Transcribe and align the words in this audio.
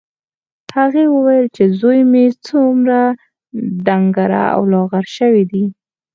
هغې 0.75 1.05
وویل 1.15 1.45
چې 1.55 1.63
زوی 1.79 1.99
مې 2.11 2.25
څومره 2.47 2.99
ډنګر 3.85 4.31
او 4.55 4.61
لاغر 4.71 5.05
شوی 5.17 5.43
دی 5.51 5.65